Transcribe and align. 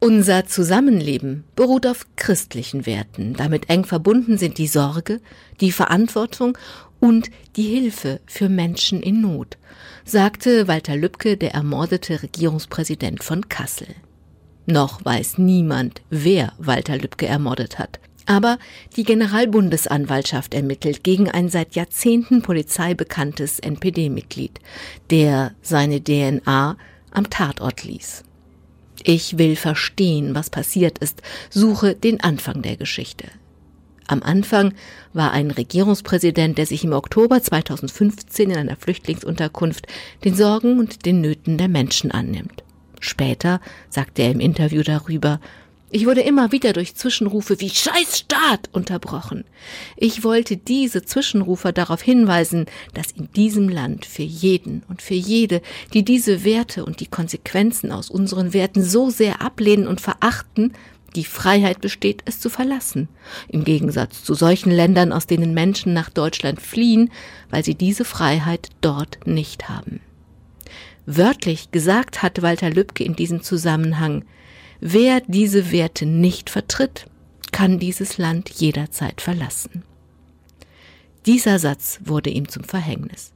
Unser 0.00 0.46
Zusammenleben 0.46 1.42
beruht 1.56 1.84
auf 1.84 2.06
christlichen 2.14 2.86
Werten. 2.86 3.34
Damit 3.34 3.68
eng 3.68 3.84
verbunden 3.84 4.38
sind 4.38 4.58
die 4.58 4.68
Sorge, 4.68 5.20
die 5.60 5.72
Verantwortung 5.72 6.56
und 7.00 7.30
die 7.56 7.64
Hilfe 7.64 8.20
für 8.24 8.48
Menschen 8.48 9.02
in 9.02 9.20
Not, 9.20 9.58
sagte 10.04 10.68
Walter 10.68 10.94
Lübcke, 10.94 11.36
der 11.36 11.52
ermordete 11.52 12.22
Regierungspräsident 12.22 13.24
von 13.24 13.48
Kassel. 13.48 13.88
Noch 14.66 15.04
weiß 15.04 15.38
niemand, 15.38 16.02
wer 16.10 16.52
Walter 16.58 16.96
Lübcke 16.96 17.26
ermordet 17.26 17.80
hat. 17.80 17.98
Aber 18.24 18.58
die 18.94 19.02
Generalbundesanwaltschaft 19.02 20.54
ermittelt 20.54 21.02
gegen 21.02 21.28
ein 21.28 21.48
seit 21.48 21.74
Jahrzehnten 21.74 22.42
Polizei 22.42 22.94
bekanntes 22.94 23.58
NPD-Mitglied, 23.58 24.60
der 25.10 25.56
seine 25.60 26.00
DNA 26.04 26.76
am 27.10 27.30
Tatort 27.30 27.82
ließ. 27.82 28.22
Ich 29.10 29.38
will 29.38 29.56
verstehen, 29.56 30.34
was 30.34 30.50
passiert 30.50 30.98
ist, 30.98 31.22
suche 31.48 31.94
den 31.94 32.20
Anfang 32.20 32.60
der 32.60 32.76
Geschichte. 32.76 33.24
Am 34.06 34.22
Anfang 34.22 34.74
war 35.14 35.32
ein 35.32 35.50
Regierungspräsident, 35.50 36.58
der 36.58 36.66
sich 36.66 36.84
im 36.84 36.92
Oktober 36.92 37.42
2015 37.42 38.50
in 38.50 38.56
einer 38.58 38.76
Flüchtlingsunterkunft 38.76 39.86
den 40.26 40.34
Sorgen 40.34 40.78
und 40.78 41.06
den 41.06 41.22
Nöten 41.22 41.56
der 41.56 41.68
Menschen 41.68 42.10
annimmt. 42.10 42.62
Später 43.00 43.62
sagte 43.88 44.20
er 44.20 44.32
im 44.32 44.40
Interview 44.40 44.82
darüber, 44.82 45.40
ich 45.90 46.06
wurde 46.06 46.20
immer 46.20 46.52
wieder 46.52 46.72
durch 46.72 46.94
Zwischenrufe 46.94 47.60
wie 47.60 47.70
Scheiß 47.70 48.18
Staat 48.18 48.68
unterbrochen. 48.72 49.44
Ich 49.96 50.22
wollte 50.22 50.56
diese 50.56 51.02
Zwischenrufer 51.02 51.72
darauf 51.72 52.02
hinweisen, 52.02 52.66
dass 52.94 53.12
in 53.12 53.30
diesem 53.32 53.68
Land 53.68 54.04
für 54.04 54.22
jeden 54.22 54.82
und 54.88 55.00
für 55.00 55.14
jede, 55.14 55.62
die 55.94 56.04
diese 56.04 56.44
Werte 56.44 56.84
und 56.84 57.00
die 57.00 57.06
Konsequenzen 57.06 57.90
aus 57.90 58.10
unseren 58.10 58.52
Werten 58.52 58.82
so 58.82 59.10
sehr 59.10 59.40
ablehnen 59.40 59.86
und 59.86 60.00
verachten, 60.00 60.72
die 61.16 61.24
Freiheit 61.24 61.80
besteht, 61.80 62.22
es 62.26 62.38
zu 62.38 62.50
verlassen. 62.50 63.08
Im 63.48 63.64
Gegensatz 63.64 64.22
zu 64.22 64.34
solchen 64.34 64.70
Ländern, 64.70 65.12
aus 65.12 65.26
denen 65.26 65.54
Menschen 65.54 65.94
nach 65.94 66.10
Deutschland 66.10 66.60
fliehen, 66.60 67.10
weil 67.48 67.64
sie 67.64 67.74
diese 67.74 68.04
Freiheit 68.04 68.68
dort 68.82 69.26
nicht 69.26 69.70
haben. 69.70 70.00
Wörtlich 71.06 71.70
gesagt 71.70 72.22
hat 72.22 72.42
Walter 72.42 72.68
Lübcke 72.68 73.04
in 73.04 73.16
diesem 73.16 73.42
Zusammenhang, 73.42 74.24
Wer 74.80 75.22
diese 75.26 75.72
Werte 75.72 76.06
nicht 76.06 76.50
vertritt, 76.50 77.06
kann 77.50 77.78
dieses 77.78 78.18
Land 78.18 78.50
jederzeit 78.50 79.20
verlassen. 79.20 79.82
Dieser 81.26 81.58
Satz 81.58 81.98
wurde 82.04 82.30
ihm 82.30 82.48
zum 82.48 82.64
Verhängnis. 82.64 83.32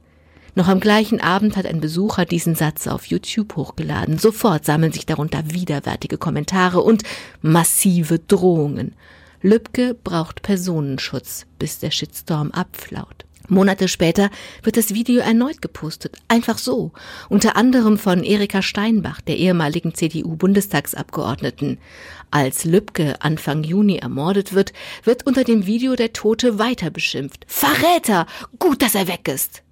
Noch 0.55 0.67
am 0.67 0.79
gleichen 0.79 1.19
Abend 1.19 1.57
hat 1.57 1.65
ein 1.65 1.81
Besucher 1.81 2.25
diesen 2.25 2.55
Satz 2.55 2.87
auf 2.87 3.07
YouTube 3.07 3.55
hochgeladen. 3.55 4.19
Sofort 4.19 4.65
sammeln 4.65 4.91
sich 4.91 5.05
darunter 5.05 5.51
widerwärtige 5.51 6.17
Kommentare 6.17 6.81
und 6.81 7.03
massive 7.41 8.19
Drohungen. 8.19 8.95
Lübcke 9.41 9.95
braucht 9.95 10.43
Personenschutz, 10.43 11.45
bis 11.59 11.79
der 11.79 11.91
Shitstorm 11.91 12.51
abflaut. 12.51 13.25
Monate 13.49 13.87
später 13.87 14.29
wird 14.61 14.77
das 14.77 14.93
Video 14.93 15.19
erneut 15.21 15.61
gepostet, 15.61 16.17
einfach 16.27 16.57
so, 16.57 16.91
unter 17.29 17.55
anderem 17.55 17.97
von 17.97 18.23
Erika 18.23 18.61
Steinbach, 18.61 19.21
der 19.21 19.37
ehemaligen 19.37 19.93
CDU-Bundestagsabgeordneten. 19.93 21.77
Als 22.31 22.63
Lübcke 22.63 23.21
Anfang 23.21 23.63
Juni 23.63 23.97
ermordet 23.97 24.53
wird, 24.53 24.73
wird 25.03 25.27
unter 25.27 25.43
dem 25.43 25.65
Video 25.65 25.95
der 25.95 26.13
Tote 26.13 26.57
weiter 26.57 26.89
beschimpft. 26.89 27.45
Verräter! 27.47 28.27
Gut, 28.59 28.81
dass 28.81 28.95
er 28.95 29.07
weg 29.07 29.27
ist! 29.27 29.63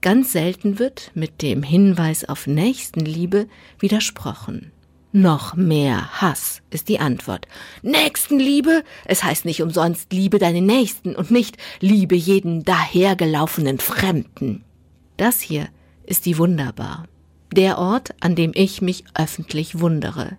Ganz 0.00 0.32
selten 0.32 0.78
wird 0.78 1.10
mit 1.14 1.42
dem 1.42 1.62
Hinweis 1.62 2.24
auf 2.24 2.46
Nächstenliebe 2.46 3.48
widersprochen. 3.80 4.70
Noch 5.18 5.56
mehr 5.56 6.20
Hass 6.20 6.60
ist 6.68 6.90
die 6.90 6.98
Antwort. 6.98 7.48
Nächstenliebe? 7.80 8.84
Es 9.06 9.24
heißt 9.24 9.46
nicht 9.46 9.62
umsonst, 9.62 10.12
liebe 10.12 10.38
deine 10.38 10.60
Nächsten 10.60 11.16
und 11.16 11.30
nicht 11.30 11.56
liebe 11.80 12.14
jeden 12.14 12.64
dahergelaufenen 12.64 13.78
Fremden. 13.78 14.62
Das 15.16 15.40
hier 15.40 15.68
ist 16.04 16.26
die 16.26 16.36
Wunderbar. 16.36 17.06
Der 17.50 17.78
Ort, 17.78 18.10
an 18.20 18.34
dem 18.34 18.52
ich 18.54 18.82
mich 18.82 19.04
öffentlich 19.14 19.80
wundere. 19.80 20.36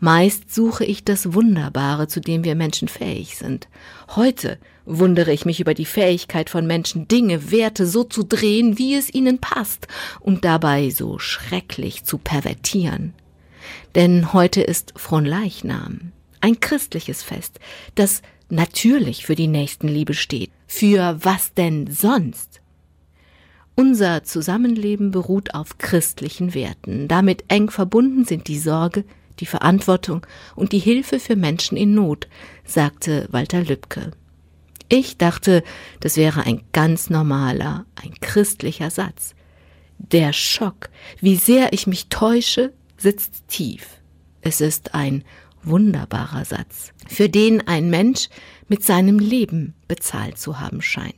Meist 0.00 0.50
suche 0.50 0.86
ich 0.86 1.04
das 1.04 1.34
Wunderbare, 1.34 2.08
zu 2.08 2.22
dem 2.22 2.42
wir 2.42 2.54
Menschen 2.54 2.88
fähig 2.88 3.36
sind. 3.36 3.68
Heute 4.16 4.58
wundere 4.86 5.34
ich 5.34 5.44
mich 5.44 5.60
über 5.60 5.74
die 5.74 5.84
Fähigkeit 5.84 6.48
von 6.48 6.66
Menschen, 6.66 7.06
Dinge, 7.06 7.50
Werte 7.50 7.86
so 7.86 8.02
zu 8.02 8.22
drehen, 8.22 8.78
wie 8.78 8.94
es 8.94 9.12
ihnen 9.12 9.42
passt, 9.42 9.88
und 10.20 10.46
dabei 10.46 10.88
so 10.88 11.18
schrecklich 11.18 12.04
zu 12.04 12.16
pervertieren. 12.16 13.12
Denn 13.94 14.32
heute 14.32 14.60
ist 14.60 14.92
Fronleichnam, 14.96 16.12
ein 16.40 16.60
christliches 16.60 17.22
Fest, 17.22 17.60
das 17.94 18.22
natürlich 18.48 19.26
für 19.26 19.34
die 19.34 19.48
Nächstenliebe 19.48 20.14
steht. 20.14 20.50
Für 20.66 21.18
was 21.22 21.54
denn 21.54 21.90
sonst? 21.90 22.60
Unser 23.74 24.24
Zusammenleben 24.24 25.10
beruht 25.10 25.54
auf 25.54 25.78
christlichen 25.78 26.54
Werten. 26.54 27.08
Damit 27.08 27.44
eng 27.48 27.70
verbunden 27.70 28.24
sind 28.24 28.48
die 28.48 28.58
Sorge, 28.58 29.04
die 29.38 29.46
Verantwortung 29.46 30.26
und 30.54 30.72
die 30.72 30.78
Hilfe 30.78 31.20
für 31.20 31.36
Menschen 31.36 31.76
in 31.76 31.94
Not, 31.94 32.26
sagte 32.64 33.28
Walter 33.30 33.62
Lübcke. 33.62 34.12
Ich 34.88 35.18
dachte, 35.18 35.62
das 36.00 36.16
wäre 36.16 36.42
ein 36.46 36.62
ganz 36.72 37.10
normaler, 37.10 37.84
ein 37.96 38.14
christlicher 38.20 38.90
Satz. 38.90 39.34
Der 39.98 40.32
Schock, 40.32 40.88
wie 41.20 41.36
sehr 41.36 41.72
ich 41.72 41.86
mich 41.86 42.08
täusche, 42.08 42.72
sitzt 42.96 43.48
tief. 43.48 44.00
Es 44.40 44.60
ist 44.60 44.94
ein 44.94 45.24
wunderbarer 45.62 46.44
Satz, 46.44 46.92
für 47.08 47.28
den 47.28 47.66
ein 47.66 47.90
Mensch 47.90 48.28
mit 48.68 48.84
seinem 48.84 49.18
Leben 49.18 49.74
bezahlt 49.88 50.38
zu 50.38 50.60
haben 50.60 50.80
scheint. 50.80 51.16